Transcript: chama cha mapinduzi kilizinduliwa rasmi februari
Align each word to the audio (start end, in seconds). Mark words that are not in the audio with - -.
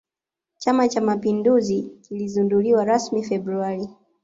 chama 0.57 0.87
cha 0.87 1.01
mapinduzi 1.01 1.81
kilizinduliwa 2.01 2.85
rasmi 2.85 3.23
februari 3.23 3.89